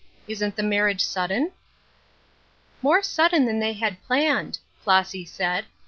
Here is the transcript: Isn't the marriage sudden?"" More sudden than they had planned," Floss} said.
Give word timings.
Isn't 0.27 0.55
the 0.55 0.63
marriage 0.63 1.01
sudden?"" 1.03 1.51
More 2.81 3.03
sudden 3.03 3.45
than 3.45 3.59
they 3.59 3.73
had 3.73 4.01
planned," 4.03 4.57
Floss} 4.83 5.13
said. 5.27 5.65